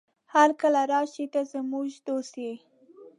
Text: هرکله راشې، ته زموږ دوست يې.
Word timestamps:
هرکله 0.33 0.81
راشې، 0.91 1.25
ته 1.33 1.41
زموږ 1.51 1.89
دوست 2.07 2.33
يې. 2.43 2.53